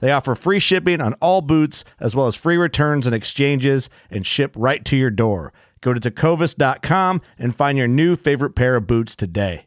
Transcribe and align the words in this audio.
They 0.00 0.12
offer 0.12 0.34
free 0.34 0.60
shipping 0.60 1.00
on 1.00 1.14
all 1.14 1.42
boots, 1.42 1.84
as 1.98 2.14
well 2.14 2.26
as 2.26 2.36
free 2.36 2.56
returns 2.56 3.06
and 3.06 3.14
exchanges, 3.14 3.90
and 4.10 4.24
ship 4.24 4.54
right 4.56 4.84
to 4.84 4.96
your 4.96 5.10
door. 5.10 5.52
Go 5.80 5.92
to 5.92 6.00
tecovas.com 6.00 7.20
and 7.38 7.54
find 7.54 7.78
your 7.78 7.88
new 7.88 8.16
favorite 8.16 8.54
pair 8.54 8.76
of 8.76 8.86
boots 8.86 9.16
today. 9.16 9.64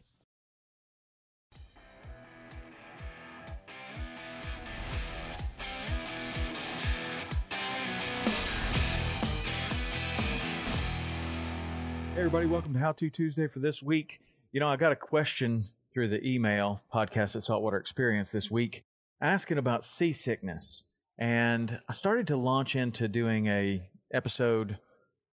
Hey 12.14 12.18
everybody, 12.18 12.46
welcome 12.46 12.74
to 12.74 12.78
How 12.78 12.92
To 12.92 13.10
Tuesday 13.10 13.46
for 13.46 13.58
this 13.58 13.82
week. 13.82 14.20
You 14.52 14.60
know, 14.60 14.68
I 14.68 14.76
got 14.76 14.92
a 14.92 14.96
question 14.96 15.64
through 15.92 16.08
the 16.08 16.26
email 16.26 16.82
podcast 16.92 17.34
at 17.34 17.42
Saltwater 17.42 17.78
Experience 17.78 18.30
this 18.30 18.50
week 18.50 18.84
asking 19.22 19.56
about 19.56 19.84
seasickness. 19.84 20.82
And 21.16 21.80
I 21.88 21.92
started 21.92 22.26
to 22.26 22.36
launch 22.36 22.74
into 22.74 23.06
doing 23.06 23.46
a 23.46 23.88
episode 24.12 24.78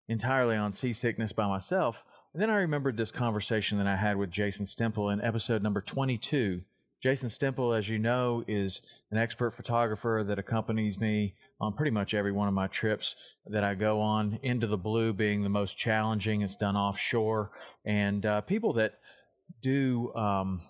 entirely 0.07 0.55
on 0.55 0.73
seasickness 0.73 1.33
by 1.33 1.47
myself. 1.47 2.05
And 2.33 2.41
then 2.41 2.49
I 2.49 2.57
remembered 2.57 2.97
this 2.97 3.11
conversation 3.11 3.77
that 3.79 3.87
I 3.87 3.95
had 3.95 4.17
with 4.17 4.31
Jason 4.31 4.65
Stemple 4.65 5.11
in 5.11 5.21
episode 5.21 5.63
number 5.63 5.81
22. 5.81 6.61
Jason 7.01 7.29
Stemple, 7.29 7.77
as 7.77 7.89
you 7.89 7.97
know, 7.97 8.43
is 8.47 8.81
an 9.09 9.17
expert 9.17 9.51
photographer 9.51 10.23
that 10.27 10.37
accompanies 10.37 10.99
me 10.99 11.33
on 11.59 11.73
pretty 11.73 11.91
much 11.91 12.13
every 12.13 12.31
one 12.31 12.47
of 12.47 12.53
my 12.53 12.67
trips 12.67 13.15
that 13.45 13.63
I 13.63 13.73
go 13.73 14.01
on, 14.01 14.37
into 14.43 14.67
the 14.67 14.77
blue 14.77 15.13
being 15.13 15.43
the 15.43 15.49
most 15.49 15.77
challenging. 15.77 16.41
It's 16.41 16.55
done 16.55 16.75
offshore. 16.75 17.51
And 17.85 18.25
uh, 18.25 18.41
people 18.41 18.73
that 18.73 18.99
do 19.61 20.13
um, 20.13 20.61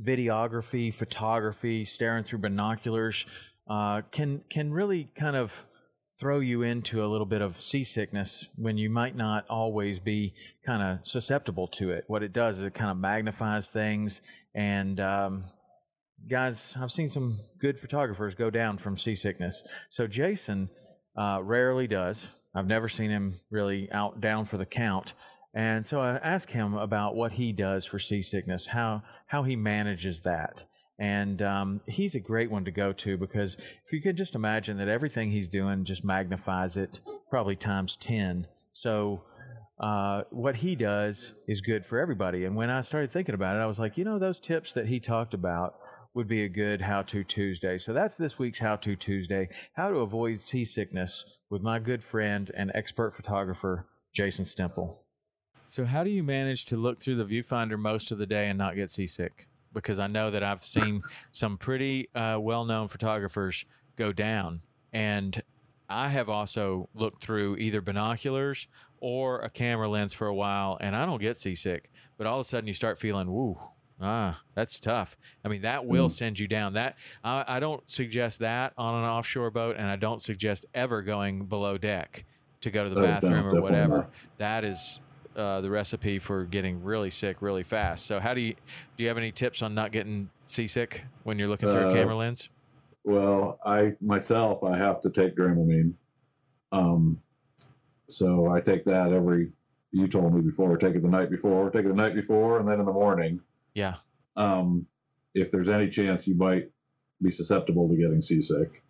videography, 0.00 0.92
photography, 0.92 1.84
staring 1.84 2.24
through 2.24 2.40
binoculars 2.40 3.26
uh, 3.68 4.02
can 4.10 4.42
can 4.50 4.72
really 4.72 5.10
kind 5.16 5.36
of 5.36 5.64
throw 6.18 6.38
you 6.38 6.62
into 6.62 7.04
a 7.04 7.08
little 7.08 7.26
bit 7.26 7.42
of 7.42 7.56
seasickness 7.56 8.48
when 8.56 8.78
you 8.78 8.88
might 8.88 9.16
not 9.16 9.44
always 9.48 9.98
be 9.98 10.32
kind 10.64 10.82
of 10.82 11.06
susceptible 11.06 11.66
to 11.66 11.90
it. 11.90 12.04
What 12.06 12.22
it 12.22 12.32
does 12.32 12.60
is 12.60 12.66
it 12.66 12.74
kind 12.74 12.90
of 12.90 12.96
magnifies 12.96 13.68
things. 13.68 14.22
And 14.54 15.00
um, 15.00 15.44
guys, 16.30 16.76
I've 16.80 16.92
seen 16.92 17.08
some 17.08 17.36
good 17.60 17.80
photographers 17.80 18.36
go 18.36 18.48
down 18.48 18.78
from 18.78 18.96
seasickness. 18.96 19.66
So 19.88 20.06
Jason 20.06 20.68
uh, 21.16 21.40
rarely 21.42 21.88
does. 21.88 22.30
I've 22.54 22.68
never 22.68 22.88
seen 22.88 23.10
him 23.10 23.40
really 23.50 23.90
out 23.90 24.20
down 24.20 24.44
for 24.44 24.56
the 24.56 24.66
count. 24.66 25.14
And 25.54 25.86
so 25.86 26.00
I 26.00 26.16
asked 26.16 26.50
him 26.50 26.74
about 26.74 27.14
what 27.14 27.32
he 27.32 27.52
does 27.52 27.86
for 27.86 27.98
seasickness, 27.98 28.68
how 28.68 29.02
how 29.28 29.44
he 29.44 29.56
manages 29.56 30.20
that. 30.22 30.64
And 30.98 31.42
um, 31.42 31.80
he's 31.86 32.14
a 32.14 32.20
great 32.20 32.50
one 32.50 32.64
to 32.64 32.70
go 32.70 32.92
to 32.92 33.16
because 33.16 33.56
if 33.56 33.92
you 33.92 34.00
could 34.00 34.16
just 34.16 34.34
imagine 34.34 34.76
that 34.78 34.88
everything 34.88 35.30
he's 35.30 35.48
doing 35.48 35.84
just 35.84 36.04
magnifies 36.04 36.76
it 36.76 37.00
probably 37.30 37.56
times 37.56 37.96
10. 37.96 38.46
So 38.72 39.22
uh, 39.78 40.22
what 40.30 40.56
he 40.56 40.76
does 40.76 41.34
is 41.48 41.60
good 41.60 41.84
for 41.84 41.98
everybody. 41.98 42.44
And 42.44 42.54
when 42.54 42.70
I 42.70 42.80
started 42.80 43.10
thinking 43.10 43.34
about 43.34 43.56
it, 43.56 43.60
I 43.60 43.66
was 43.66 43.80
like, 43.80 43.98
you 43.98 44.04
know, 44.04 44.20
those 44.20 44.38
tips 44.38 44.72
that 44.72 44.86
he 44.86 45.00
talked 45.00 45.34
about 45.34 45.74
would 46.14 46.28
be 46.28 46.44
a 46.44 46.48
good 46.48 46.82
How 46.82 47.02
To 47.02 47.24
Tuesday. 47.24 47.76
So 47.76 47.92
that's 47.92 48.16
this 48.16 48.38
week's 48.38 48.60
How 48.60 48.76
To 48.76 48.94
Tuesday 48.94 49.48
how 49.74 49.90
to 49.90 49.96
avoid 49.96 50.38
seasickness 50.38 51.40
with 51.50 51.60
my 51.60 51.80
good 51.80 52.04
friend 52.04 52.52
and 52.56 52.70
expert 52.72 53.12
photographer, 53.12 53.88
Jason 54.14 54.44
Stemple. 54.44 54.94
So, 55.74 55.84
how 55.84 56.04
do 56.04 56.10
you 56.10 56.22
manage 56.22 56.66
to 56.66 56.76
look 56.76 57.00
through 57.00 57.16
the 57.16 57.24
viewfinder 57.24 57.76
most 57.76 58.12
of 58.12 58.18
the 58.18 58.26
day 58.26 58.48
and 58.48 58.56
not 58.56 58.76
get 58.76 58.90
seasick? 58.90 59.48
Because 59.72 59.98
I 59.98 60.06
know 60.06 60.30
that 60.30 60.44
I've 60.44 60.60
seen 60.60 61.02
some 61.32 61.58
pretty 61.58 62.10
uh, 62.14 62.38
well 62.40 62.64
known 62.64 62.86
photographers 62.86 63.66
go 63.96 64.12
down. 64.12 64.60
And 64.92 65.42
I 65.88 66.10
have 66.10 66.28
also 66.28 66.88
looked 66.94 67.24
through 67.24 67.56
either 67.56 67.80
binoculars 67.80 68.68
or 69.00 69.40
a 69.40 69.50
camera 69.50 69.88
lens 69.88 70.14
for 70.14 70.28
a 70.28 70.34
while, 70.34 70.78
and 70.80 70.94
I 70.94 71.06
don't 71.06 71.20
get 71.20 71.36
seasick. 71.36 71.90
But 72.16 72.28
all 72.28 72.36
of 72.38 72.42
a 72.42 72.44
sudden, 72.44 72.68
you 72.68 72.74
start 72.74 72.96
feeling, 72.96 73.32
woo, 73.32 73.58
Ah, 74.00 74.42
that's 74.54 74.78
tough. 74.78 75.16
I 75.44 75.48
mean, 75.48 75.62
that 75.62 75.86
will 75.86 76.06
mm. 76.06 76.12
send 76.12 76.38
you 76.38 76.46
down. 76.46 76.74
That 76.74 76.96
I, 77.24 77.44
I, 77.48 77.58
don't 77.58 77.88
suggest 77.90 78.38
that 78.40 78.74
on 78.76 79.02
an 79.02 79.10
offshore 79.10 79.50
boat, 79.50 79.74
and 79.76 79.88
I 79.88 79.96
don't 79.96 80.22
suggest 80.22 80.66
ever 80.72 81.02
going 81.02 81.46
below 81.46 81.78
deck 81.78 82.24
to 82.60 82.70
go 82.70 82.84
to 82.84 82.90
the 82.90 83.00
oh, 83.00 83.02
bathroom 83.02 83.46
or 83.46 83.60
whatever. 83.60 83.96
Not. 83.96 84.10
That 84.38 84.64
is 84.64 84.98
uh, 85.36 85.60
the 85.60 85.70
recipe 85.70 86.18
for 86.18 86.44
getting 86.44 86.82
really 86.84 87.10
sick 87.10 87.40
really 87.40 87.62
fast. 87.62 88.06
So, 88.06 88.20
how 88.20 88.34
do 88.34 88.40
you 88.40 88.54
do? 88.96 89.02
You 89.02 89.08
have 89.08 89.18
any 89.18 89.32
tips 89.32 89.62
on 89.62 89.74
not 89.74 89.92
getting 89.92 90.30
seasick 90.46 91.04
when 91.24 91.38
you're 91.38 91.48
looking 91.48 91.70
through 91.70 91.86
uh, 91.86 91.90
a 91.90 91.92
camera 91.92 92.16
lens? 92.16 92.48
Well, 93.04 93.58
I 93.64 93.92
myself 94.00 94.64
I 94.64 94.76
have 94.78 95.02
to 95.02 95.10
take 95.10 95.36
Dramamine, 95.36 95.94
um, 96.72 97.20
so 98.08 98.50
I 98.50 98.60
take 98.60 98.84
that 98.84 99.12
every. 99.12 99.52
You 99.92 100.08
told 100.08 100.34
me 100.34 100.40
before, 100.40 100.76
take 100.76 100.96
it 100.96 101.02
the 101.02 101.08
night 101.08 101.30
before, 101.30 101.70
take 101.70 101.84
it 101.84 101.88
the 101.88 101.94
night 101.94 102.16
before, 102.16 102.58
and 102.58 102.68
then 102.68 102.80
in 102.80 102.86
the 102.86 102.92
morning. 102.92 103.40
Yeah. 103.74 103.94
Um, 104.36 104.86
if 105.34 105.52
there's 105.52 105.68
any 105.68 105.88
chance 105.88 106.26
you 106.26 106.34
might 106.34 106.70
be 107.22 107.30
susceptible 107.30 107.88
to 107.88 107.96
getting 107.96 108.20
seasick, 108.20 108.82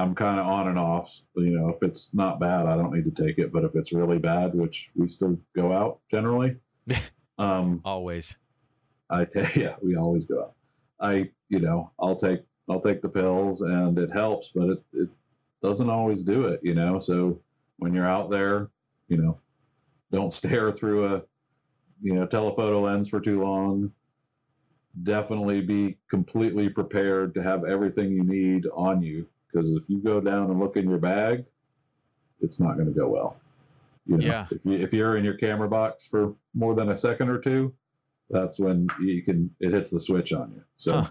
I'm 0.00 0.14
kind 0.14 0.40
of 0.40 0.46
on 0.46 0.68
and 0.68 0.78
off. 0.78 1.22
You 1.36 1.58
know, 1.58 1.68
if 1.68 1.82
it's 1.82 2.10
not 2.14 2.40
bad, 2.40 2.66
I 2.66 2.76
don't 2.76 2.92
need 2.92 3.04
to 3.14 3.24
take 3.24 3.38
it. 3.38 3.52
But 3.52 3.64
if 3.64 3.72
it's 3.74 3.92
really 3.92 4.18
bad, 4.18 4.54
which 4.54 4.90
we 4.94 5.06
still 5.08 5.38
go 5.54 5.72
out 5.72 6.00
generally, 6.10 6.56
um, 7.38 7.80
always. 7.84 8.36
I 9.10 9.24
take 9.24 9.56
yeah, 9.56 9.76
we 9.82 9.96
always 9.96 10.26
go 10.26 10.40
out. 10.42 10.54
I 11.00 11.30
you 11.48 11.60
know 11.60 11.92
I'll 11.98 12.16
take 12.16 12.40
I'll 12.68 12.80
take 12.80 13.02
the 13.02 13.08
pills 13.08 13.60
and 13.62 13.98
it 13.98 14.10
helps, 14.12 14.50
but 14.54 14.70
it 14.70 14.82
it 14.92 15.08
doesn't 15.62 15.90
always 15.90 16.24
do 16.24 16.46
it. 16.46 16.60
You 16.62 16.74
know, 16.74 16.98
so 16.98 17.40
when 17.78 17.94
you're 17.94 18.08
out 18.08 18.30
there, 18.30 18.70
you 19.08 19.18
know, 19.18 19.38
don't 20.10 20.32
stare 20.40 20.72
through 20.72 21.14
a 21.14 21.22
you 22.02 22.14
know 22.14 22.26
telephoto 22.26 22.80
lens 22.80 23.08
for 23.08 23.20
too 23.20 23.42
long. 23.42 23.92
Definitely 25.02 25.60
be 25.60 25.98
completely 26.08 26.68
prepared 26.68 27.34
to 27.34 27.42
have 27.42 27.64
everything 27.64 28.10
you 28.10 28.24
need 28.24 28.66
on 28.74 29.02
you 29.02 29.28
because 29.52 29.70
if 29.72 29.88
you 29.88 29.98
go 29.98 30.20
down 30.20 30.50
and 30.50 30.58
look 30.58 30.76
in 30.76 30.88
your 30.88 30.98
bag, 30.98 31.44
it's 32.40 32.60
not 32.60 32.74
going 32.74 32.86
to 32.86 32.98
go 32.98 33.08
well. 33.08 33.36
You 34.06 34.18
know, 34.18 34.26
yeah. 34.26 34.46
if 34.50 34.64
you 34.64 34.72
if 34.72 34.92
you're 34.92 35.16
in 35.16 35.24
your 35.24 35.34
camera 35.34 35.68
box 35.68 36.06
for 36.06 36.34
more 36.54 36.74
than 36.74 36.90
a 36.90 36.96
second 36.96 37.28
or 37.28 37.38
two, 37.38 37.74
that's 38.28 38.58
when 38.58 38.88
you 39.00 39.22
can 39.22 39.50
it 39.60 39.72
hits 39.72 39.90
the 39.90 40.00
switch 40.00 40.32
on 40.32 40.52
you. 40.52 40.62
So, 40.76 41.00
huh. 41.02 41.10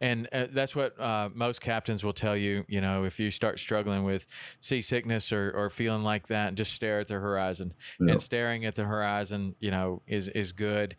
And 0.00 0.28
uh, 0.32 0.46
that's 0.52 0.76
what 0.76 0.98
uh, 1.00 1.28
most 1.34 1.60
captains 1.60 2.04
will 2.04 2.12
tell 2.12 2.36
you. 2.36 2.64
You 2.68 2.80
know, 2.80 3.04
if 3.04 3.18
you 3.18 3.30
start 3.30 3.58
struggling 3.58 4.04
with 4.04 4.26
seasickness 4.60 5.32
or, 5.32 5.50
or 5.50 5.70
feeling 5.70 6.04
like 6.04 6.28
that, 6.28 6.54
just 6.54 6.72
stare 6.72 7.00
at 7.00 7.08
the 7.08 7.14
horizon. 7.14 7.74
Yeah. 7.98 8.12
And 8.12 8.22
staring 8.22 8.64
at 8.64 8.76
the 8.76 8.84
horizon, 8.84 9.56
you 9.58 9.70
know, 9.70 10.02
is 10.06 10.28
is 10.28 10.52
good. 10.52 10.94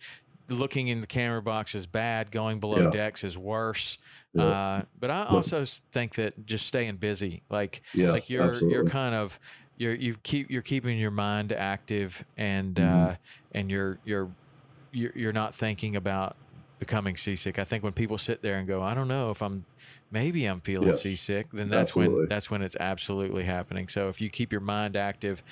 Looking 0.49 0.87
in 0.87 1.01
the 1.01 1.07
camera 1.07 1.41
box 1.41 1.75
is 1.75 1.87
bad. 1.87 2.31
Going 2.31 2.59
below 2.59 2.83
Yeah. 2.83 2.89
decks 2.89 3.23
is 3.23 3.37
worse. 3.37 3.97
Yeah. 4.33 4.43
Uh, 4.43 4.83
but 4.97 5.09
I 5.11 5.25
also 5.25 5.63
think 5.91 6.15
that 6.15 6.45
just 6.45 6.65
staying 6.67 6.97
busy, 6.97 7.43
like 7.49 7.81
Yes, 7.93 8.11
like 8.13 8.29
you're 8.29 8.53
you're 8.69 8.83
kind 8.83 9.15
of 9.15 9.39
you're 9.77 9.93
you 9.95 10.15
keep 10.23 10.49
you're 10.49 10.61
keeping 10.61 10.97
your 10.99 11.11
mind 11.11 11.51
active 11.51 12.23
and 12.37 12.75
Mm-hmm. 12.75 13.11
uh, 13.11 13.15
and 13.53 13.69
you're 13.71 13.99
you're 14.03 14.35
you're 14.91 15.11
you're 15.15 15.33
not 15.33 15.55
thinking 15.55 15.95
about 15.95 16.37
becoming 16.79 17.17
seasick. 17.17 17.59
I 17.59 17.63
think 17.63 17.83
when 17.83 17.93
people 17.93 18.17
sit 18.17 18.41
there 18.41 18.57
and 18.57 18.67
go, 18.67 18.81
I 18.81 18.93
don't 18.93 19.07
know 19.07 19.31
if 19.31 19.41
I'm 19.41 19.65
maybe 20.11 20.45
I'm 20.45 20.61
feeling 20.61 20.87
Yes, 20.87 21.01
seasick, 21.01 21.51
then 21.51 21.69
that's 21.69 21.95
when 21.95 22.27
that's 22.29 22.49
when 22.49 22.61
it's 22.61 22.77
absolutely 22.79 23.43
happening. 23.43 23.87
So 23.87 24.07
if 24.09 24.21
you 24.21 24.29
keep 24.29 24.51
your 24.51 24.61
mind 24.61 24.95
active, 24.95 25.43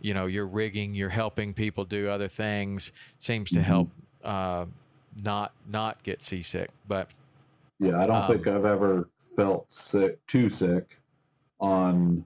you 0.00 0.14
know, 0.14 0.26
you're 0.26 0.46
rigging, 0.46 0.94
you're 0.94 1.08
helping 1.10 1.54
people 1.54 1.84
do 1.84 2.08
other 2.08 2.28
things, 2.28 2.92
seems 3.18 3.50
Mm-hmm. 3.50 3.60
to 3.60 3.62
help 3.62 3.92
uh, 4.24 4.66
not 5.22 5.52
not 5.70 6.02
get 6.02 6.20
seasick. 6.22 6.70
But 6.88 7.10
Yeah, 7.78 7.98
I 8.00 8.06
don't 8.06 8.16
Um, 8.16 8.26
think 8.28 8.46
I've 8.46 8.64
ever 8.64 9.10
felt 9.36 9.70
sick, 9.70 10.24
too 10.26 10.48
sick, 10.48 10.96
on 11.60 12.24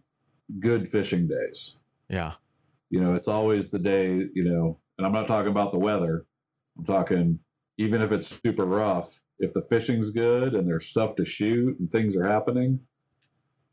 good 0.60 0.88
fishing 0.88 1.26
days. 1.28 1.76
yeah, 2.08 2.34
You 2.90 3.00
know, 3.00 3.14
it's 3.14 3.28
always 3.28 3.70
the 3.70 3.78
day. 3.78 4.28
You 4.34 4.44
know, 4.44 4.78
and 4.96 5.06
I'm 5.06 5.12
not 5.12 5.26
talking 5.26 5.50
about 5.50 5.72
the 5.72 5.78
weather. 5.78 6.26
I'm 6.78 6.84
talking 6.84 7.40
even 7.76 8.02
if 8.02 8.10
it's 8.12 8.40
super 8.42 8.64
rough. 8.64 9.20
If 9.40 9.52
the 9.54 9.62
fishing's 9.62 10.10
good 10.10 10.54
and 10.54 10.66
there's 10.66 10.86
stuff 10.86 11.14
to 11.16 11.24
shoot 11.24 11.78
and 11.78 11.90
things 11.92 12.16
are 12.16 12.26
happening, 12.26 12.80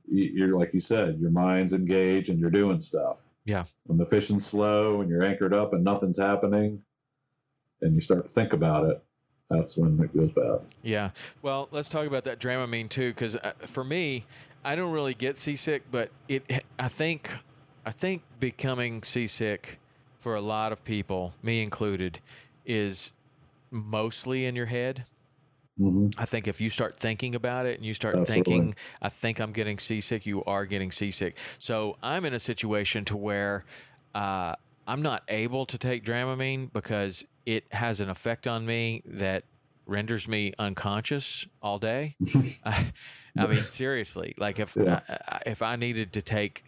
you're 0.07 0.57
like 0.59 0.73
you 0.75 0.79
said, 0.79 1.17
your 1.19 1.31
mind's 1.31 1.73
engaged 1.73 2.29
and 2.29 2.39
you're 2.39 2.51
doing 2.51 2.79
stuff. 2.79 3.25
Yeah. 3.45 3.63
When 3.85 3.97
the 3.97 4.05
fishing's 4.05 4.45
slow 4.45 5.01
and 5.01 5.09
you're 5.09 5.23
anchored 5.23 5.53
up 5.55 5.73
and 5.73 5.83
nothing's 5.83 6.19
happening, 6.19 6.83
and 7.81 7.93
you 7.93 8.01
start 8.01 8.23
to 8.23 8.29
think 8.29 8.53
about 8.53 8.89
it, 8.89 9.03
that's 9.49 9.77
when 9.77 9.99
it 10.01 10.15
goes 10.15 10.31
bad. 10.31 10.59
Yeah. 10.81 11.11
Well, 11.41 11.67
let's 11.71 11.87
talk 11.87 12.07
about 12.07 12.23
that 12.23 12.39
Dramamine 12.39 12.89
too, 12.89 13.09
because 13.09 13.35
uh, 13.35 13.53
for 13.59 13.83
me, 13.83 14.25
I 14.63 14.75
don't 14.75 14.91
really 14.91 15.13
get 15.13 15.37
seasick, 15.37 15.83
but 15.91 16.09
it. 16.27 16.63
I 16.79 16.87
think, 16.87 17.29
I 17.85 17.91
think 17.91 18.23
becoming 18.39 19.03
seasick 19.03 19.79
for 20.17 20.33
a 20.33 20.41
lot 20.41 20.71
of 20.71 20.83
people, 20.83 21.35
me 21.43 21.61
included, 21.61 22.19
is 22.65 23.13
mostly 23.69 24.45
in 24.45 24.55
your 24.55 24.65
head. 24.65 25.05
hmm 25.77 26.07
I 26.17 26.25
think 26.25 26.47
if 26.47 26.59
you 26.59 26.69
start 26.69 26.95
thinking 26.95 27.35
about 27.35 27.67
it 27.67 27.77
and 27.77 27.85
you 27.85 27.93
start 27.93 28.17
Absolutely. 28.17 28.53
thinking, 28.53 28.75
I 29.01 29.09
think 29.09 29.39
I'm 29.39 29.51
getting 29.51 29.77
seasick, 29.77 30.25
you 30.25 30.43
are 30.45 30.65
getting 30.65 30.91
seasick. 30.91 31.37
So 31.59 31.97
I'm 32.01 32.25
in 32.25 32.33
a 32.33 32.39
situation 32.39 33.05
to 33.05 33.17
where 33.17 33.65
uh, 34.15 34.55
I'm 34.87 35.01
not 35.03 35.23
able 35.27 35.65
to 35.67 35.77
take 35.77 36.03
Dramamine 36.03 36.73
because 36.73 37.25
it 37.45 37.71
has 37.73 38.01
an 38.01 38.09
effect 38.09 38.47
on 38.47 38.65
me 38.65 39.01
that 39.05 39.43
renders 39.85 40.27
me 40.27 40.53
unconscious 40.57 41.45
all 41.61 41.77
day. 41.79 42.15
I, 42.65 42.91
I 43.37 43.47
mean, 43.47 43.61
seriously, 43.61 44.33
like 44.37 44.59
if 44.59 44.75
Yeah. 44.75 45.01
I, 45.07 45.39
if 45.45 45.61
I 45.61 45.75
needed 45.75 46.13
to 46.13 46.21
take 46.21 46.63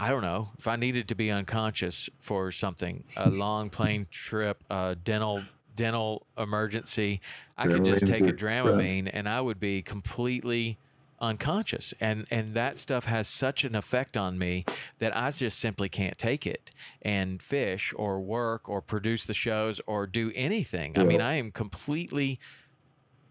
I 0.00 0.10
don't 0.10 0.22
know 0.22 0.50
if 0.58 0.68
I 0.68 0.76
needed 0.76 1.08
to 1.08 1.14
be 1.14 1.30
unconscious 1.30 2.08
for 2.20 2.52
something, 2.52 3.04
a 3.16 3.30
long 3.30 3.68
plane 3.70 4.06
trip, 4.10 4.62
a 4.70 4.96
dental 4.96 5.48
dental 5.74 6.26
emergency, 6.36 7.20
I 7.56 7.66
could 7.66 7.84
just 7.84 8.06
take 8.06 8.26
a 8.26 8.32
Dramamine, 8.32 9.04
Dramamine 9.04 9.10
and 9.12 9.28
I 9.28 9.40
would 9.40 9.60
be 9.60 9.82
completely 9.82 10.78
unconscious. 11.20 11.94
And 12.00 12.26
and 12.30 12.54
that 12.54 12.76
stuff 12.78 13.04
has 13.06 13.28
such 13.28 13.64
an 13.64 13.74
effect 13.74 14.16
on 14.16 14.38
me 14.38 14.64
that 14.98 15.16
I 15.16 15.30
just 15.30 15.58
simply 15.58 15.88
can't 15.88 16.18
take 16.18 16.46
it 16.46 16.70
and 17.02 17.42
fish 17.42 17.92
or 17.96 18.20
work 18.20 18.68
or 18.68 18.80
produce 18.80 19.24
the 19.24 19.34
shows 19.34 19.80
or 19.86 20.06
do 20.06 20.32
anything. 20.34 20.98
I 20.98 21.04
mean, 21.04 21.20
I 21.20 21.34
am 21.34 21.50
completely 21.50 22.38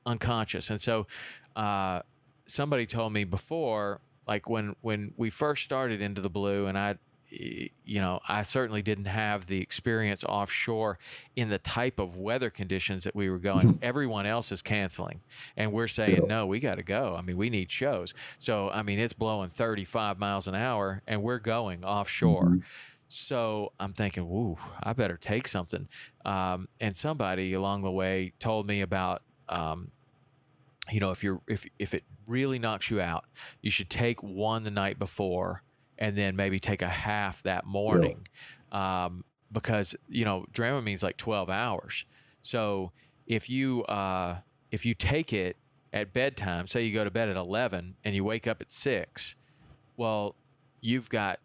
unconscious. 0.06 0.70
And 0.70 0.82
so 0.82 1.08
uh, 1.56 2.02
somebody 2.48 2.86
told 2.86 3.14
me 3.14 3.24
before, 3.24 4.02
like 4.28 4.50
when 4.50 4.76
when 4.82 5.14
we 5.18 5.30
first 5.30 5.64
started 5.64 6.02
into 6.02 6.22
the 6.22 6.30
blue, 6.30 6.66
and 6.66 6.78
I, 6.78 6.96
you 7.30 8.00
know, 8.00 8.20
I 8.28 8.42
certainly 8.44 8.82
didn't 8.82 9.06
have 9.06 9.48
the 9.48 9.62
experience 9.62 10.24
offshore 10.24 10.98
in 11.36 11.50
the 11.50 11.58
type 11.58 12.00
of 12.00 12.18
weather 12.18 12.50
conditions 12.50 13.04
that 13.04 13.16
we 13.16 13.30
were 13.30 13.40
going. 13.40 13.80
Everyone 13.82 14.26
else 14.26 14.52
is 14.52 14.62
canceling, 14.62 15.22
and 15.56 15.74
we're 15.74 15.88
saying 15.88 16.28
no, 16.28 16.46
we 16.46 16.60
got 16.60 16.76
to 16.76 16.84
go. 16.84 17.16
I 17.18 17.22
mean, 17.22 17.38
we 17.38 17.50
need 17.50 17.70
shows. 17.70 18.14
So 18.40 18.70
I 18.70 18.84
mean, 18.84 19.00
it's 19.00 19.14
blowing 19.14 19.50
35 19.50 20.20
miles 20.20 20.48
an 20.48 20.56
hour, 20.56 21.02
and 21.08 21.22
we're 21.22 21.40
going 21.40 21.84
offshore. 21.84 22.60
So 23.10 23.72
I'm 23.80 23.94
thinking, 23.94 24.28
woo, 24.28 24.58
I 24.84 24.94
better 24.94 25.18
take 25.18 25.48
something. 25.48 25.88
Um, 26.26 26.68
and 26.80 26.96
somebody 26.96 27.54
along 27.54 27.84
the 27.84 27.92
way 27.92 28.34
told 28.40 28.68
me 28.68 28.82
about, 28.82 29.22
um, 29.48 29.92
you 30.92 31.00
know, 31.00 31.12
if 31.12 31.24
you're 31.24 31.42
if 31.48 31.66
if 31.80 31.94
it 31.94 32.04
really 32.26 32.60
knocks 32.60 32.92
you 32.92 33.00
out, 33.00 33.26
you 33.62 33.72
should 33.72 33.90
take 33.90 34.22
one 34.22 34.64
the 34.64 34.72
night 34.72 35.00
before, 35.00 35.64
and 35.98 36.16
then 36.16 36.36
maybe 36.36 36.60
take 36.60 36.82
a 36.82 36.88
half 36.88 37.44
that 37.44 37.66
morning, 37.66 38.28
um, 38.72 39.24
because 39.52 39.96
you 40.10 40.26
know 40.26 40.46
Dramamine's 40.52 41.04
like 41.04 41.18
12 41.18 41.50
hours. 41.50 42.06
So 42.42 42.92
if 43.26 43.50
you 43.50 43.84
uh, 43.86 44.38
if 44.72 44.86
you 44.86 44.94
take 44.94 45.34
it 45.34 45.58
at 45.94 46.14
bedtime, 46.14 46.68
say 46.68 46.84
you 46.84 46.94
go 46.94 47.04
to 47.04 47.12
bed 47.12 47.30
at 47.30 47.38
11 47.38 47.96
and 48.04 48.16
you 48.16 48.24
wake 48.24 48.48
up 48.48 48.62
at 48.62 48.72
six, 48.72 49.36
well, 49.96 50.36
you've 50.82 51.10
got 51.10 51.40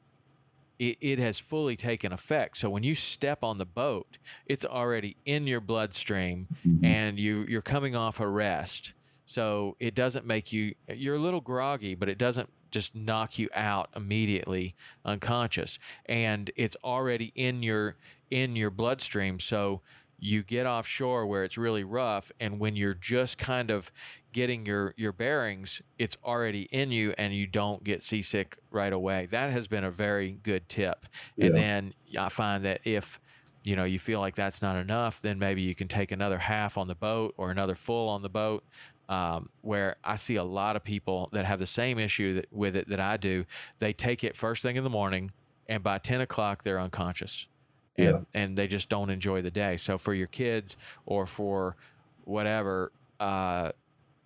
it, 0.79 0.97
it 1.01 1.19
has 1.19 1.39
fully 1.39 1.77
taken 1.77 2.13
effect. 2.13 2.57
So 2.57 2.69
when 2.69 2.83
you 2.83 2.95
step 2.95 3.45
on 3.45 3.59
the 3.59 3.67
boat, 3.67 4.19
it's 4.47 4.65
already 4.65 5.17
in 5.25 5.47
your 5.47 5.61
bloodstream 5.61 6.49
and 6.83 7.19
you 7.21 7.45
you're 7.49 7.63
coming 7.63 7.95
off 7.95 8.21
a 8.21 8.29
rest. 8.29 8.95
So 9.25 9.77
it 9.79 9.95
doesn't 9.95 10.27
make 10.27 10.53
you 10.53 10.75
you're 10.93 11.17
a 11.17 11.21
little 11.21 11.41
groggy, 11.41 11.95
but 11.95 12.09
it 12.09 12.19
doesn't 12.19 12.51
just 12.73 12.95
knock 12.95 13.39
you 13.39 13.49
out 13.55 13.91
immediately 13.95 14.75
unconscious. 15.05 15.79
And 16.07 16.51
it's 16.57 16.77
already 16.83 17.33
in 17.35 17.63
your 17.63 17.97
in 18.31 18.57
your 18.57 18.71
bloodstream. 18.71 19.39
So 19.39 19.83
you 20.25 20.45
get 20.45 20.67
offshore 20.67 21.27
where 21.27 21.43
it's 21.43 21.59
really 21.59 21.83
rough 21.83 22.31
and 22.39 22.61
when 22.61 22.77
you're 22.77 22.95
just 22.95 23.39
kind 23.39 23.73
of 23.73 23.91
getting 24.33 24.65
your 24.65 24.95
your 24.97 25.13
bearings 25.13 25.83
it's 25.99 26.17
already 26.25 26.63
in 26.71 26.93
you 26.93 27.13
and 27.19 27.35
you 27.35 27.45
don't 27.45 27.83
get 27.83 28.01
seasick 28.01 28.57
right 28.71 28.93
away 28.93 29.27
that 29.27 29.51
has 29.51 29.67
been 29.67 29.83
a 29.83 29.91
very 29.91 30.39
good 30.45 30.69
tip 30.69 31.07
and 31.41 31.57
then 31.57 31.93
i 32.19 32.29
find 32.29 32.65
that 32.65 32.81
if 32.85 33.19
you 33.65 33.75
know 33.75 33.85
you 33.85 33.99
feel 33.99 34.21
like 34.21 34.37
that's 34.37 34.63
not 34.63 34.77
enough 34.77 35.21
then 35.21 35.41
maybe 35.41 35.61
you 35.61 35.75
can 35.75 35.89
take 35.89 36.13
another 36.13 36.39
half 36.39 36.79
on 36.79 36.87
the 36.87 36.95
boat 36.95 37.35
or 37.37 37.51
another 37.51 37.75
full 37.75 38.09
on 38.09 38.23
the 38.23 38.31
boat 38.31 38.65
um, 39.09 39.49
where 39.61 39.97
i 40.05 40.15
see 40.15 40.37
a 40.37 40.45
lot 40.45 40.77
of 40.77 40.85
people 40.85 41.29
that 41.33 41.45
have 41.45 41.59
the 41.59 41.67
same 41.67 41.99
issue 41.99 42.35
that, 42.35 42.47
with 42.53 42.77
it 42.77 42.89
that 42.89 43.01
i 43.01 43.17
do 43.17 43.45
they 43.79 43.93
take 43.93 44.23
it 44.25 44.37
first 44.37 44.63
thing 44.63 44.77
in 44.77 44.85
the 44.85 44.91
morning 44.91 45.31
and 45.69 45.83
by 45.83 45.99
10 45.99 46.21
o'clock 46.21 46.63
they're 46.63 46.81
unconscious 46.81 47.49
and 47.97 48.07
Yeah. 48.07 48.41
and 48.43 48.57
they 48.57 48.67
just 48.67 48.89
don't 48.89 49.11
enjoy 49.11 49.43
the 49.43 49.51
day. 49.51 49.77
So 49.77 49.99
for 49.99 50.15
your 50.15 50.27
kids 50.27 50.79
or 51.05 51.27
for 51.27 51.77
whatever, 52.25 52.91
uh, 53.21 53.73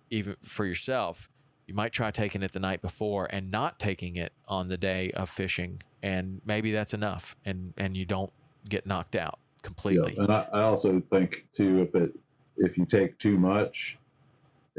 even 0.09 0.35
for 0.41 0.65
yourself, 0.65 1.27
you 1.67 1.73
might 1.73 1.91
try 1.91 2.11
taking 2.11 2.43
it 2.43 2.53
the 2.53 2.61
night 2.61 2.81
before 2.81 3.27
and 3.29 3.51
not 3.51 3.77
taking 3.77 4.15
it 4.15 4.31
on 4.47 4.69
the 4.69 4.77
day 4.77 5.11
of 5.11 5.29
fishing, 5.29 5.81
and 6.01 6.41
maybe 6.45 6.71
that's 6.71 6.93
enough, 6.93 7.35
and 7.45 7.73
and 7.77 7.97
you 7.97 8.05
don't 8.05 8.31
get 8.69 8.85
knocked 8.85 9.17
out 9.17 9.37
completely. 9.63 10.13
Yeah, 10.15 10.23
and 10.23 10.33
I, 10.33 10.47
I 10.53 10.61
also 10.61 11.01
think 11.01 11.47
too 11.51 11.81
if 11.81 11.93
it 11.93 12.11
if 12.55 12.77
you 12.77 12.85
take 12.85 13.17
too 13.19 13.37
much, 13.37 13.96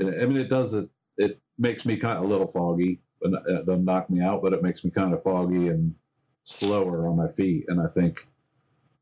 I 0.00 0.26
mean 0.26 0.36
it 0.36 0.48
does 0.48 0.74
it 0.74 0.90
it 1.16 1.38
makes 1.58 1.84
me 1.84 1.96
kind 1.96 2.18
of 2.18 2.24
a 2.24 2.26
little 2.28 2.46
foggy, 2.46 3.00
but 3.20 3.32
it 3.48 3.66
doesn't 3.66 3.84
knock 3.84 4.08
me 4.10 4.20
out, 4.22 4.42
but 4.42 4.52
it 4.52 4.62
makes 4.62 4.84
me 4.84 4.90
kind 4.90 5.12
of 5.12 5.22
foggy 5.22 5.68
and 5.68 5.94
slower 6.44 7.06
on 7.08 7.16
my 7.16 7.28
feet, 7.28 7.64
and 7.68 7.80
I 7.80 7.88
think 7.88 8.28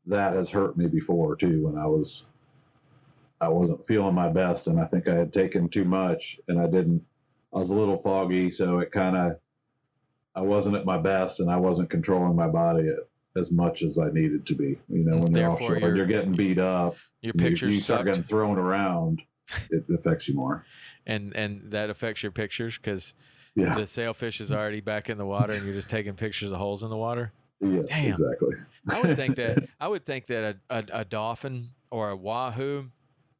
that 0.05 0.33
has 0.33 0.51
hurt 0.51 0.77
me 0.77 0.87
before 0.87 1.35
too 1.35 1.65
when 1.67 1.77
I 1.77 1.85
was 1.87 2.25
I 3.39 3.49
wasn't 3.49 3.85
feeling 3.85 4.15
my 4.15 4.29
best, 4.29 4.65
and 4.67 4.79
I 4.79 4.85
think 4.85 5.07
I 5.07 5.13
had 5.15 5.31
taken 5.31 5.69
too 5.69 5.85
much, 5.85 6.39
and 6.47 6.59
I 6.59 6.65
didn't. 6.65 7.05
I 7.53 7.59
was 7.59 7.69
a 7.69 7.75
little 7.75 7.97
foggy, 7.97 8.49
so 8.49 8.79
it 8.79 8.91
kind 8.91 9.15
of 9.15 9.39
I 10.35 10.41
wasn't 10.41 10.75
at 10.75 10.85
my 10.85 10.97
best, 10.97 11.39
and 11.39 11.49
I 11.51 11.57
wasn't 11.57 11.89
controlling 11.89 12.35
my 12.35 12.47
body 12.47 12.89
as 13.35 13.51
much 13.51 13.83
as 13.83 13.99
I 13.99 14.09
needed 14.09 14.45
to 14.47 14.55
be. 14.55 14.77
You 14.89 15.03
know, 15.03 15.17
when 15.17 15.35
you're 15.35 15.51
offshore, 15.51 15.77
you're- 15.77 15.97
you're 15.97 16.05
getting 16.07 16.33
beat 16.33 16.57
up. 16.57 16.95
Your 17.21 17.31
and 17.33 17.41
you- 17.41 17.49
pictures 17.49 17.75
you 17.75 17.81
start 17.81 17.99
sucked, 17.99 18.05
getting 18.07 18.23
thrown 18.23 18.57
around. 18.57 19.21
It 19.69 19.85
affects 19.93 20.27
you 20.27 20.33
more. 20.35 20.65
And 21.07 21.35
and 21.35 21.71
that 21.71 21.89
affects 21.89 22.21
your 22.21 22.31
pictures 22.31 22.77
because 22.77 23.15
Yeah. 23.55 23.73
the 23.73 23.87
sailfish 23.87 24.39
is 24.39 24.51
already 24.51 24.81
back 24.81 25.09
in 25.09 25.17
the 25.17 25.25
water, 25.25 25.53
and 25.53 25.65
you're 25.65 25.73
just 25.73 25.89
taking 25.89 26.13
pictures 26.13 26.51
of 26.51 26.57
holes 26.59 26.83
in 26.83 26.89
the 26.91 26.97
water. 26.97 27.31
yes. 27.59 27.85
Damn. 27.89 28.11
Exactly. 28.11 28.55
I 28.89 29.01
would 29.01 29.15
think 29.15 29.35
that 29.37 29.67
I 29.79 29.87
would 29.87 30.05
think 30.05 30.27
that 30.27 30.57
a, 30.69 30.77
a, 30.77 30.99
a 31.01 31.05
dolphin 31.05 31.69
or 31.89 32.09
a 32.11 32.15
wahoo 32.15 32.91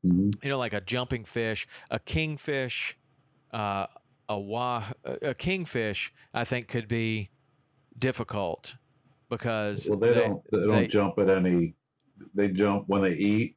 Mhm. 0.06 0.34
you 0.44 0.50
know, 0.50 0.60
like 0.60 0.74
a 0.74 0.82
jumping 0.82 1.24
fish, 1.26 1.68
a 1.92 1.98
kingfish, 2.00 2.96
uh, 3.52 3.88
a 4.30 4.40
wah, 4.40 4.84
a 5.04 5.34
kingfish, 5.34 6.14
I 6.34 6.44
think 6.44 6.68
could 6.68 6.88
be 6.88 7.30
difficult 7.98 8.76
because 9.30 9.88
Well, 9.90 10.00
they, 10.00 10.14
don't 10.14 10.42
they 10.52 10.66
don't 10.66 10.90
jump 10.92 11.18
at 11.20 11.30
any. 11.30 11.74
They 12.36 12.50
jump 12.50 12.84
when 12.88 13.02
they 13.02 13.14
eat. 13.14 13.56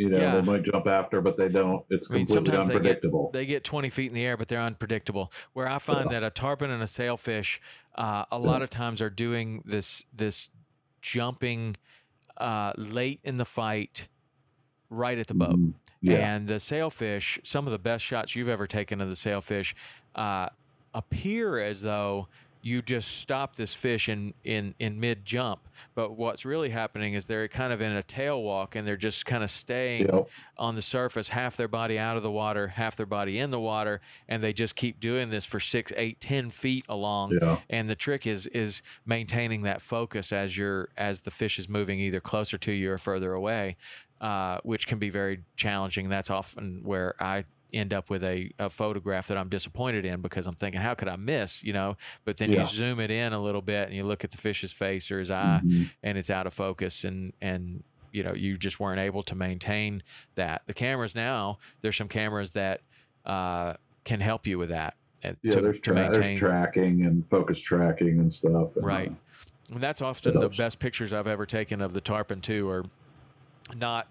You 0.00 0.08
know, 0.08 0.18
Yeah. 0.18 0.36
they 0.36 0.42
might 0.42 0.62
jump 0.62 0.86
after, 0.86 1.20
but 1.20 1.36
they 1.36 1.48
don't. 1.50 1.84
It's 1.90 2.10
I 2.10 2.14
mean, 2.14 2.26
completely 2.26 2.52
sometimes 2.54 2.68
they 2.68 2.72
get 2.72 2.76
unpredictable. 2.78 3.30
they 3.34 3.44
get 3.44 3.64
20 3.64 3.90
feet 3.90 4.06
in 4.08 4.14
the 4.14 4.24
air, 4.24 4.36
but 4.38 4.48
they're 4.48 4.60
unpredictable. 4.60 5.30
Where 5.52 5.68
I 5.68 5.78
find 5.78 6.08
that 6.10 6.22
a 6.24 6.30
tarpon 6.30 6.70
and 6.70 6.82
a 6.82 6.86
sailfish, 6.86 7.60
uh, 7.96 8.24
a 8.30 8.38
lot 8.38 8.62
of 8.62 8.70
times 8.70 9.02
are 9.02 9.10
doing 9.10 9.62
this 9.66 10.04
this 10.16 10.48
jumping 11.02 11.76
uh, 12.38 12.72
late 12.78 13.20
in 13.24 13.36
the 13.36 13.44
fight, 13.44 14.08
right 14.88 15.18
at 15.18 15.26
the 15.26 15.34
boat. 15.34 15.58
Yeah. 16.00 16.34
And 16.34 16.48
the 16.48 16.60
sailfish, 16.60 17.38
some 17.42 17.66
of 17.66 17.72
the 17.72 17.78
best 17.78 18.02
shots 18.02 18.34
you've 18.34 18.48
ever 18.48 18.66
taken 18.66 19.02
of 19.02 19.10
the 19.10 19.16
sailfish, 19.16 19.74
uh, 20.14 20.48
appear 20.94 21.58
as 21.58 21.82
though 21.82 22.28
you 22.62 22.82
just 22.82 23.18
stop 23.18 23.56
this 23.56 23.74
fish 23.74 24.08
in, 24.08 24.34
in, 24.44 24.74
in 24.78 25.00
mid 25.00 25.24
jump. 25.24 25.60
But 25.94 26.16
what's 26.16 26.44
really 26.44 26.70
happening 26.70 27.14
is 27.14 27.26
they're 27.26 27.48
kind 27.48 27.72
of 27.72 27.80
in 27.80 27.92
a 27.92 28.02
tail 28.02 28.42
walk 28.42 28.76
and 28.76 28.86
they're 28.86 28.96
just 28.98 29.24
kind 29.24 29.42
of 29.42 29.48
staying 29.50 30.06
Yep. 30.06 30.28
on 30.58 30.74
the 30.74 30.82
surface, 30.82 31.30
half 31.30 31.56
their 31.56 31.68
body 31.68 31.98
out 31.98 32.16
of 32.16 32.22
the 32.22 32.30
water, 32.30 32.68
half 32.68 32.96
their 32.96 33.06
body 33.06 33.38
in 33.38 33.50
the 33.50 33.60
water, 33.60 34.00
and 34.28 34.42
they 34.42 34.52
just 34.52 34.76
keep 34.76 35.00
doing 35.00 35.30
this 35.30 35.44
for 35.44 35.58
six, 35.58 35.92
eight, 35.96 36.20
ten 36.20 36.50
feet 36.50 36.84
along. 36.88 37.38
Yeah. 37.40 37.58
And 37.70 37.88
the 37.88 37.96
trick 37.96 38.26
is 38.26 38.46
is 38.48 38.82
maintaining 39.06 39.62
that 39.62 39.80
focus 39.80 40.32
as 40.32 40.56
you're 40.56 40.88
as 40.96 41.22
the 41.22 41.30
fish 41.30 41.58
is 41.58 41.68
moving 41.68 41.98
either 41.98 42.20
closer 42.20 42.58
to 42.58 42.72
you 42.72 42.92
or 42.92 42.98
further 42.98 43.32
away, 43.32 43.76
uh, 44.20 44.58
which 44.64 44.86
can 44.86 44.98
be 44.98 45.08
very 45.10 45.44
challenging. 45.56 46.08
That's 46.08 46.30
often 46.30 46.82
where 46.84 47.14
I 47.20 47.44
end 47.72 47.92
up 47.94 48.10
with 48.10 48.22
a, 48.24 48.50
a 48.58 48.68
photograph 48.70 49.28
that 49.28 49.36
I'm 49.38 49.48
disappointed 49.48 50.04
in 50.04 50.20
because 50.20 50.46
I'm 50.46 50.54
thinking, 50.54 50.80
how 50.80 50.94
could 50.94 51.08
I 51.08 51.16
miss? 51.16 51.62
You 51.62 51.72
know, 51.72 51.96
but 52.24 52.36
then 52.38 52.50
Yeah. 52.50 52.60
you 52.62 52.66
zoom 52.66 53.00
it 53.00 53.10
in 53.10 53.32
a 53.32 53.40
little 53.42 53.62
bit 53.62 53.86
and 53.88 53.94
you 53.96 54.04
look 54.04 54.24
at 54.24 54.30
the 54.30 54.36
fish's 54.38 54.72
face 54.72 55.10
or 55.10 55.18
his 55.18 55.30
eye, 55.30 55.60
Mhm. 55.64 55.92
and 56.02 56.18
it's 56.18 56.30
out 56.30 56.46
of 56.46 56.52
focus 56.54 57.04
and 57.04 57.32
and 57.40 57.82
you 58.12 58.22
know 58.24 58.34
you 58.34 58.56
just 58.56 58.80
weren't 58.80 58.98
able 59.00 59.22
to 59.22 59.34
maintain 59.36 60.02
that 60.34 60.62
the 60.66 60.74
cameras 60.74 61.14
now 61.14 61.58
there's 61.80 61.96
some 61.96 62.08
cameras 62.08 62.50
that 62.52 62.80
uh, 63.24 63.74
can 64.04 64.18
help 64.20 64.46
you 64.48 64.58
with 64.58 64.70
that 64.70 64.94
uh, 65.24 65.34
Yeah, 65.42 65.52
to, 65.52 65.60
there's, 65.60 65.80
tra- 65.80 65.94
maintain 65.94 66.22
there's 66.22 66.38
tracking 66.40 67.02
and 67.04 67.28
focus 67.28 67.60
tracking 67.60 68.18
and 68.18 68.32
stuff. 68.32 68.74
and, 68.74 68.84
right 68.84 69.10
uh, 69.12 69.74
and 69.74 69.80
that's 69.80 70.02
often 70.02 70.40
the 70.40 70.48
best 70.48 70.80
pictures 70.80 71.12
i've 71.12 71.28
ever 71.28 71.46
taken 71.46 71.80
of 71.80 71.92
the 71.94 72.00
tarpon 72.00 72.40
too 72.40 72.68
are 72.68 72.82
not 73.76 74.08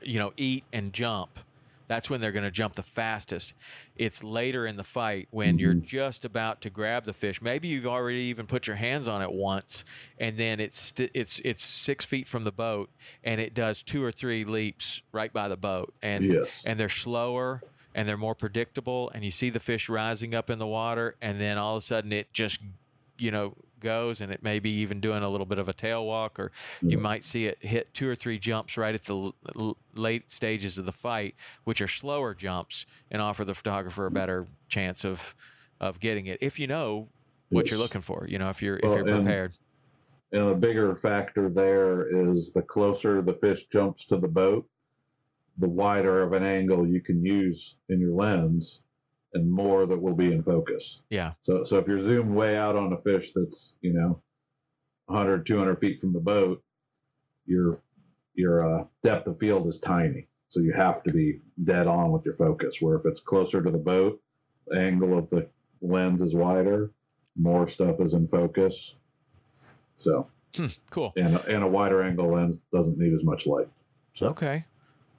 you 0.00 0.18
know 0.18 0.32
eat 0.38 0.64
and 0.72 0.94
jump 0.94 1.38
that's 1.86 2.08
when 2.08 2.20
they're 2.20 2.32
going 2.32 2.44
to 2.44 2.50
jump 2.50 2.74
the 2.74 2.82
fastest. 2.82 3.52
It's 3.96 4.24
later 4.24 4.66
in 4.66 4.76
the 4.76 4.84
fight 4.84 5.28
when 5.30 5.58
you're 5.58 5.74
mm-hmm. 5.74 5.84
just 5.84 6.24
about 6.24 6.60
to 6.62 6.70
grab 6.70 7.04
the 7.04 7.12
fish. 7.12 7.42
Maybe 7.42 7.68
you've 7.68 7.86
already 7.86 8.24
even 8.24 8.46
put 8.46 8.66
your 8.66 8.76
hands 8.76 9.08
on 9.08 9.22
it 9.22 9.32
once 9.32 9.84
and 10.18 10.36
then 10.36 10.60
it's 10.60 10.78
st- 10.78 11.10
it's 11.14 11.38
it's 11.40 11.62
six 11.62 12.04
feet 12.04 12.28
from 12.28 12.44
the 12.44 12.52
boat 12.52 12.90
and 13.22 13.40
it 13.40 13.54
does 13.54 13.82
two 13.82 14.02
or 14.02 14.12
three 14.12 14.44
leaps 14.44 15.02
right 15.12 15.32
by 15.32 15.48
the 15.48 15.56
boat 15.56 15.94
and 16.02 16.24
Yes. 16.24 16.64
and 16.64 16.78
they're 16.78 16.88
slower 16.88 17.62
and 17.94 18.08
they're 18.08 18.16
more 18.16 18.34
predictable 18.34 19.10
and 19.14 19.24
you 19.24 19.30
see 19.30 19.50
the 19.50 19.60
fish 19.60 19.88
rising 19.88 20.34
up 20.34 20.50
in 20.50 20.58
the 20.58 20.66
water 20.66 21.16
and 21.20 21.40
then 21.40 21.58
all 21.58 21.76
of 21.76 21.78
a 21.78 21.82
sudden 21.82 22.12
it 22.12 22.32
just 22.32 22.60
you 23.18 23.30
know 23.30 23.54
goes 23.84 24.20
and 24.20 24.32
it 24.32 24.42
may 24.42 24.58
be 24.58 24.70
even 24.70 24.98
doing 24.98 25.22
a 25.22 25.28
little 25.28 25.46
bit 25.46 25.58
of 25.58 25.68
a 25.68 25.72
tail 25.72 26.04
walk 26.04 26.40
or 26.40 26.50
mm. 26.82 26.90
you 26.90 26.98
might 26.98 27.22
see 27.22 27.46
it 27.46 27.58
hit 27.60 27.92
two 27.92 28.08
or 28.08 28.14
three 28.14 28.38
jumps 28.38 28.76
right 28.76 28.94
at 28.94 29.04
the 29.04 29.14
l- 29.14 29.34
l- 29.56 29.76
late 29.94 30.32
stages 30.32 30.78
of 30.78 30.86
the 30.86 30.92
fight 30.92 31.36
which 31.64 31.80
are 31.80 31.86
slower 31.86 32.34
jumps 32.34 32.86
and 33.10 33.20
offer 33.20 33.44
the 33.44 33.54
photographer 33.54 34.06
a 34.06 34.10
mm. 34.10 34.14
better 34.14 34.46
chance 34.68 35.04
of 35.04 35.34
of 35.80 36.00
getting 36.00 36.26
it 36.26 36.38
if 36.40 36.58
you 36.58 36.66
know 36.66 37.08
what 37.50 37.70
you're 37.70 37.78
looking 37.78 38.00
for 38.00 38.26
you 38.28 38.38
know 38.38 38.48
if 38.48 38.62
you're 38.62 38.78
if 38.78 38.90
you're 38.90 39.06
and- 39.06 39.24
prepared. 39.24 39.52
And 40.32 40.48
a 40.48 40.54
bigger 40.56 40.96
factor 40.96 41.48
there 41.48 42.32
is 42.32 42.54
the 42.54 42.62
closer 42.62 43.22
the 43.22 43.34
fish 43.34 43.66
jumps 43.66 44.04
to 44.06 44.16
the 44.16 44.26
boat, 44.26 44.66
the 45.56 45.68
wider 45.68 46.24
of 46.24 46.32
an 46.32 46.42
angle 46.42 46.84
you 46.88 47.00
can 47.00 47.24
use 47.24 47.76
in 47.88 48.00
your 48.00 48.10
lens 48.10 48.82
and 49.34 49.50
more 49.50 49.84
that 49.86 50.00
will 50.00 50.14
be 50.14 50.32
in 50.32 50.42
focus. 50.42 51.02
yeah 51.10 51.32
So, 51.42 51.64
so 51.64 51.78
if 51.78 51.86
you're 51.88 51.98
zoomed 51.98 52.34
way 52.34 52.56
out 52.56 52.76
on 52.76 52.92
a 52.92 52.98
fish 52.98 53.32
that's, 53.34 53.76
you 53.80 53.92
know, 53.92 54.22
100, 55.06 55.44
200 55.44 55.76
feet 55.76 56.00
from 56.00 56.12
the 56.12 56.20
boat, 56.20 56.62
your, 57.44 57.80
your 58.34 58.80
uh, 58.80 58.84
depth 59.02 59.26
of 59.26 59.38
field 59.38 59.66
is 59.66 59.78
tiny. 59.78 60.28
So 60.48 60.60
you 60.60 60.72
have 60.72 61.02
to 61.02 61.12
be 61.12 61.40
dead 61.62 61.86
on 61.86 62.12
with 62.12 62.24
your 62.24 62.34
focus. 62.34 62.76
Where 62.80 62.96
if 62.96 63.02
it's 63.04 63.20
closer 63.20 63.62
to 63.62 63.70
the 63.70 63.78
boat, 63.78 64.20
the 64.68 64.78
angle 64.78 65.18
of 65.18 65.28
the 65.30 65.48
lens 65.82 66.22
is 66.22 66.34
wider, 66.34 66.92
more 67.36 67.66
stuff 67.66 67.96
is 68.00 68.14
in 68.14 68.28
focus. 68.28 68.94
So, 69.96 70.28
cool 70.90 71.12
and, 71.16 71.36
and 71.48 71.64
a 71.64 71.68
wider 71.68 72.02
angle 72.02 72.32
lens 72.32 72.60
doesn't 72.72 72.98
need 72.98 73.12
as 73.12 73.24
much 73.24 73.46
light. 73.46 73.68
So, 74.14 74.28
Okay. 74.28 74.64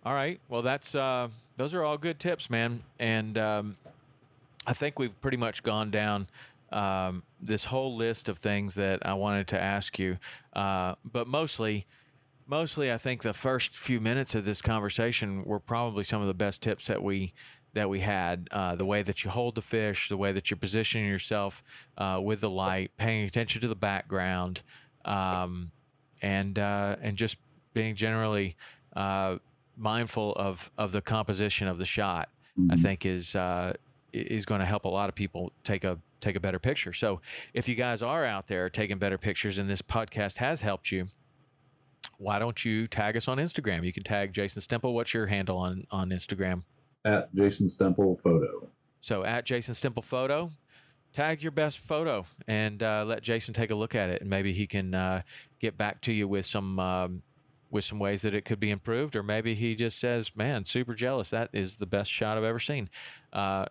All 0.05 0.13
right. 0.13 0.39
Well, 0.49 0.61
that's 0.61 0.93
uh, 0.95 1.29
those 1.57 1.73
are 1.73 1.83
all 1.83 1.97
good 1.97 2.19
tips, 2.19 2.49
man. 2.49 2.83
And 2.99 3.37
um, 3.37 3.75
I 4.67 4.73
think 4.73 4.99
we've 4.99 5.19
pretty 5.21 5.37
much 5.37 5.63
gone 5.63 5.91
down 5.91 6.27
um, 6.71 7.23
this 7.39 7.65
whole 7.65 7.95
list 7.95 8.29
of 8.29 8.37
things 8.37 8.75
that 8.75 9.05
I 9.05 9.13
wanted 9.13 9.47
to 9.49 9.61
ask 9.61 9.97
you. 9.99 10.17
Uh, 10.53 10.95
but 11.03 11.27
mostly, 11.27 11.85
mostly, 12.47 12.91
I 12.91 12.97
think 12.97 13.21
the 13.23 13.33
first 13.33 13.75
few 13.75 13.99
minutes 13.99 14.35
of 14.35 14.45
this 14.45 14.61
conversation 14.61 15.43
were 15.45 15.59
probably 15.59 16.03
some 16.03 16.21
of 16.21 16.27
the 16.27 16.33
best 16.33 16.61
tips 16.61 16.87
that 16.87 17.03
we 17.03 17.33
that 17.73 17.89
we 17.89 17.99
had. 17.99 18.47
Uh, 18.51 18.75
the 18.75 18.85
way 18.85 19.01
that 19.01 19.23
you 19.23 19.29
hold 19.29 19.55
the 19.55 19.61
fish, 19.61 20.09
the 20.09 20.17
way 20.17 20.31
that 20.31 20.49
you're 20.49 20.57
positioning 20.57 21.07
yourself 21.09 21.61
uh, 21.97 22.19
with 22.23 22.41
the 22.41 22.49
light, 22.49 22.91
paying 22.97 23.25
attention 23.27 23.61
to 23.61 23.67
the 23.67 23.75
background, 23.75 24.61
um, 25.03 25.71
and 26.21 26.57
uh, 26.57 26.95
and 27.01 27.17
just 27.17 27.37
being 27.73 27.95
generally 27.95 28.55
uh, 28.95 29.37
mindful 29.77 30.33
of 30.33 30.71
of 30.77 30.91
the 30.91 31.01
composition 31.01 31.67
of 31.67 31.77
the 31.77 31.85
shot. 31.85 32.29
I 32.69 32.75
think 32.77 33.05
is 33.05 33.35
uh, 33.35 33.73
is 34.15 34.45
going 34.45 34.59
to 34.59 34.65
help 34.65 34.85
a 34.85 34.89
lot 34.89 35.09
of 35.09 35.15
people 35.15 35.51
take 35.63 35.83
a 35.83 35.99
take 36.21 36.35
a 36.35 36.39
better 36.39 36.59
picture. 36.59 36.93
So 36.93 37.21
if 37.53 37.67
you 37.67 37.75
guys 37.75 38.01
are 38.01 38.25
out 38.25 38.47
there 38.47 38.69
taking 38.69 38.97
better 38.97 39.17
pictures, 39.17 39.57
and 39.57 39.69
this 39.69 39.81
podcast 39.81 40.37
has 40.37 40.61
helped 40.61 40.91
you. 40.91 41.07
Why 42.17 42.39
don't 42.39 42.63
you 42.63 42.87
tag 42.87 43.17
us 43.17 43.27
on 43.27 43.39
Instagram? 43.39 43.83
You 43.83 43.91
can 43.91 44.03
tag 44.03 44.31
Jason 44.31 44.61
Stemple. 44.61 44.93
What's 44.93 45.13
your 45.13 45.25
handle 45.25 45.57
on 45.57 45.83
on 45.91 46.11
Instagram? 46.11 46.63
at 47.05 47.33
Jason 47.33 47.67
Stemple 47.67 48.19
photo. 48.19 48.67
So 48.99 49.23
at 49.23 49.45
Jason 49.45 49.75
Stemple 49.75 50.03
Photo, 50.03 50.51
tag 51.13 51.43
your 51.43 51.51
best 51.51 51.79
photo 51.79 52.25
and 52.47 52.81
uh, 52.81 53.05
let 53.05 53.21
Jason 53.21 53.53
take 53.53 53.69
a 53.69 53.75
look 53.75 53.93
at 53.95 54.09
it, 54.09 54.21
and 54.21 54.29
maybe 54.29 54.51
he 54.51 54.65
can 54.65 54.95
uh, 54.95 55.21
get 55.59 55.77
back 55.77 56.01
to 56.01 56.11
you 56.11 56.27
with 56.27 56.45
some 56.45 56.79
um, 56.79 57.21
with 57.69 57.83
some 57.83 57.99
ways 57.99 58.23
that 58.23 58.33
it 58.33 58.43
could 58.43 58.59
be 58.59 58.71
improved, 58.71 59.15
or 59.15 59.21
maybe 59.21 59.53
he 59.53 59.75
just 59.75 59.99
says, 59.99 60.35
"Man, 60.35 60.65
super 60.65 60.95
jealous. 60.95 61.29
That 61.29 61.49
is 61.53 61.77
the 61.77 61.85
best 61.85 62.11
shot 62.11 62.37
I've 62.37 62.43
ever 62.43 62.59
seen." 62.59 62.89
Uh, 63.31 63.67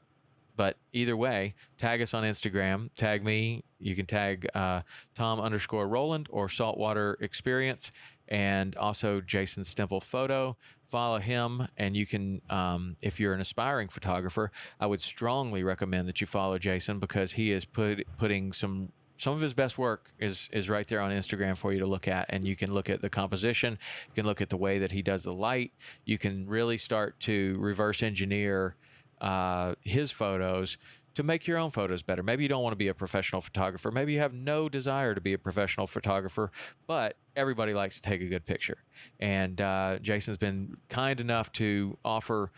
but 0.56 0.76
either 0.92 1.16
way, 1.16 1.54
tag 1.78 2.00
us 2.00 2.14
on 2.14 2.24
Instagram. 2.24 2.90
Tag 2.96 3.24
me. 3.24 3.64
You 3.78 3.94
can 3.94 4.06
tag 4.06 4.46
uh, 4.54 4.82
Tom 5.14 5.40
underscore 5.40 5.88
Rowland 5.88 6.28
or 6.30 6.48
Saltwater 6.48 7.16
Experience, 7.20 7.92
and 8.28 8.76
also 8.76 9.20
Jason 9.20 9.62
Stemple 9.62 10.02
Photo. 10.02 10.56
Follow 10.86 11.18
him, 11.18 11.68
and 11.76 11.96
you 11.96 12.06
can, 12.06 12.40
um, 12.50 12.96
if 13.02 13.18
you're 13.18 13.34
an 13.34 13.40
aspiring 13.40 13.88
photographer, 13.88 14.50
I 14.78 14.86
would 14.86 15.00
strongly 15.00 15.64
recommend 15.64 16.08
that 16.08 16.20
you 16.20 16.26
follow 16.26 16.58
Jason 16.58 16.98
because 16.98 17.32
he 17.32 17.52
is 17.52 17.64
put, 17.64 18.04
putting 18.18 18.52
some 18.52 18.92
some 19.16 19.32
of 19.32 19.40
his 19.40 19.54
best 19.54 19.78
work 19.78 20.12
is 20.18 20.48
is 20.52 20.68
right 20.68 20.86
there 20.88 21.00
on 21.00 21.10
Instagram 21.10 21.56
for 21.56 21.72
you 21.72 21.78
to 21.78 21.86
look 21.86 22.08
at, 22.08 22.26
and 22.28 22.44
you 22.44 22.56
can 22.56 22.72
look 22.72 22.90
at 22.90 23.00
the 23.00 23.08
composition, 23.08 23.78
you 24.08 24.14
can 24.14 24.26
look 24.26 24.40
at 24.40 24.48
the 24.48 24.56
way 24.56 24.78
that 24.78 24.92
he 24.92 25.02
does 25.02 25.22
the 25.22 25.32
light, 25.32 25.72
you 26.04 26.18
can 26.18 26.46
really 26.46 26.76
start 26.76 27.18
to 27.20 27.56
reverse 27.58 28.02
engineer 28.02 28.76
uh, 29.24 29.74
his 29.82 30.12
photos 30.12 30.76
to 31.14 31.22
make 31.22 31.46
your 31.46 31.56
own 31.56 31.70
photos 31.70 32.02
better. 32.02 32.22
Maybe 32.22 32.42
you 32.42 32.48
don't 32.48 32.62
want 32.62 32.72
to 32.72 32.76
be 32.76 32.88
a 32.88 32.94
professional 32.94 33.40
photographer. 33.40 33.90
Maybe 33.90 34.12
you 34.12 34.18
have 34.18 34.34
no 34.34 34.68
desire 34.68 35.14
to 35.14 35.20
be 35.20 35.32
a 35.32 35.38
professional 35.38 35.86
photographer, 35.86 36.50
but 36.86 37.16
everybody 37.34 37.72
likes 37.72 37.96
to 37.96 38.02
take 38.02 38.20
a 38.20 38.26
good 38.26 38.44
picture. 38.44 38.78
And 39.18 39.60
uh, 39.60 39.98
Jason's 40.02 40.36
been 40.36 40.76
kind 40.88 41.20
enough 41.20 41.50
to 41.52 41.96
offer 42.04 42.52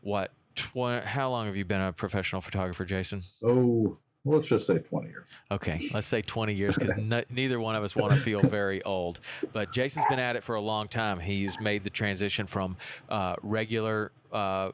what? 0.00 0.32
Tw- 0.54 1.02
how 1.04 1.30
long 1.30 1.46
have 1.46 1.56
you 1.56 1.64
been 1.64 1.80
a 1.80 1.92
professional 1.92 2.40
photographer, 2.40 2.84
Jason? 2.84 3.22
Oh, 3.42 3.98
let's 4.24 4.46
just 4.46 4.68
say 4.68 4.78
20 4.78 5.08
years. 5.08 5.26
Okay, 5.50 5.80
let's 5.92 6.06
say 6.06 6.22
20 6.22 6.54
years 6.54 6.76
because 6.76 6.92
n- 6.92 7.24
neither 7.28 7.58
one 7.58 7.74
of 7.74 7.82
us 7.82 7.96
want 7.96 8.12
to 8.12 8.20
feel 8.20 8.40
very 8.60 8.80
old. 8.84 9.18
But 9.52 9.72
Jason's 9.72 10.04
been 10.08 10.20
at 10.20 10.36
it 10.36 10.44
for 10.44 10.54
a 10.54 10.60
long 10.60 10.86
time. 10.86 11.18
He's 11.18 11.60
made 11.60 11.82
the 11.82 11.90
transition 11.90 12.46
from 12.46 12.76
uh, 13.08 13.34
regular 13.42 14.12
uh, 14.30 14.70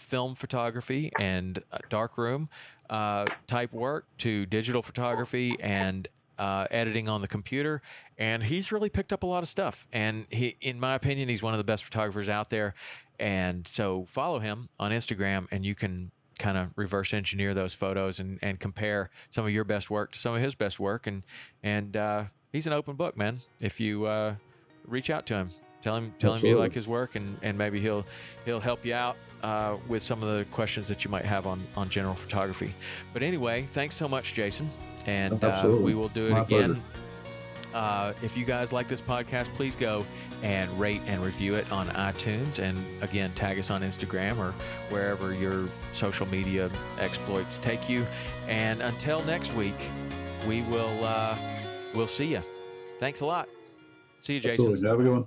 film 0.00 0.34
photography 0.34 1.10
and 1.18 1.62
uh, 1.72 1.78
darkroom 1.88 2.48
uh, 2.88 3.26
type 3.46 3.72
work 3.72 4.06
to 4.18 4.46
digital 4.46 4.82
photography 4.82 5.56
and 5.60 6.08
uh, 6.38 6.66
editing 6.70 7.08
on 7.08 7.20
the 7.20 7.28
computer. 7.28 7.82
And 8.18 8.42
he's 8.42 8.72
really 8.72 8.88
picked 8.88 9.12
up 9.12 9.22
a 9.22 9.26
lot 9.26 9.42
of 9.42 9.48
stuff. 9.48 9.86
And 9.92 10.26
he, 10.30 10.56
in 10.60 10.80
my 10.80 10.94
opinion, 10.94 11.28
he's 11.28 11.42
one 11.42 11.54
of 11.54 11.58
the 11.58 11.64
best 11.64 11.84
photographers 11.84 12.28
out 12.28 12.50
there. 12.50 12.74
And 13.18 13.66
so 13.66 14.06
follow 14.06 14.38
him 14.38 14.70
on 14.78 14.90
Instagram 14.90 15.46
and 15.50 15.64
you 15.64 15.74
can 15.74 16.10
kind 16.38 16.56
of 16.56 16.70
reverse 16.74 17.12
engineer 17.12 17.52
those 17.52 17.74
photos 17.74 18.18
and, 18.18 18.38
and 18.40 18.58
compare 18.58 19.10
some 19.28 19.44
of 19.44 19.50
your 19.50 19.64
best 19.64 19.90
work 19.90 20.12
to 20.12 20.18
some 20.18 20.34
of 20.34 20.40
his 20.40 20.54
best 20.54 20.80
work. 20.80 21.06
And 21.06 21.22
and 21.62 21.96
uh, 21.96 22.24
he's 22.50 22.66
an 22.66 22.72
open 22.72 22.96
book, 22.96 23.16
man. 23.16 23.40
If 23.60 23.78
you 23.78 24.06
uh, 24.06 24.36
reach 24.86 25.10
out 25.10 25.26
to 25.26 25.34
him, 25.34 25.50
tell 25.82 25.96
him 25.96 26.14
tell 26.18 26.34
him 26.34 26.46
you 26.46 26.58
like 26.58 26.72
his 26.72 26.88
work, 26.88 27.14
and, 27.14 27.36
and 27.42 27.58
maybe 27.58 27.78
he'll 27.80 28.06
he'll 28.46 28.60
help 28.60 28.86
you 28.86 28.94
out 28.94 29.16
uh, 29.42 29.76
with 29.88 30.02
some 30.02 30.22
of 30.22 30.28
the 30.28 30.44
questions 30.50 30.88
that 30.88 31.04
you 31.04 31.10
might 31.10 31.24
have 31.24 31.46
on 31.46 31.62
on 31.76 31.88
general 31.88 32.14
photography. 32.14 32.74
But 33.12 33.22
anyway, 33.22 33.62
thanks 33.62 33.96
so 33.96 34.08
much, 34.08 34.34
Jason, 34.34 34.70
and 35.06 35.42
uh, 35.42 35.76
we 35.80 35.94
will 35.94 36.08
do 36.08 36.28
it 36.28 36.32
My 36.32 36.40
again. 36.40 36.82
Uh, 37.74 38.12
if 38.22 38.36
you 38.36 38.44
guys 38.44 38.72
like 38.72 38.88
this 38.88 39.00
podcast, 39.00 39.48
please 39.54 39.76
go 39.76 40.04
and 40.42 40.68
rate 40.80 41.00
and 41.06 41.22
review 41.22 41.54
it 41.54 41.70
on 41.70 41.88
iTunes. 41.90 42.58
And 42.58 42.84
again, 43.02 43.30
tag 43.30 43.58
us 43.58 43.70
on 43.70 43.82
Instagram 43.82 44.38
or 44.38 44.52
wherever 44.88 45.32
your 45.32 45.68
social 45.92 46.26
media 46.28 46.70
exploits 46.98 47.58
take 47.58 47.88
you. 47.88 48.06
And 48.48 48.80
until 48.80 49.22
next 49.24 49.54
week, 49.54 49.90
we 50.46 50.62
will 50.62 51.04
uh, 51.04 51.36
we'll 51.94 52.06
see 52.06 52.26
you. 52.26 52.42
Thanks 52.98 53.20
a 53.20 53.26
lot. 53.26 53.48
See 54.20 54.34
you, 54.34 54.40
Jason. 54.40 54.66
Absolutely. 54.66 54.88
Have 54.88 55.00
a 55.00 55.02
good 55.02 55.12
one. 55.12 55.26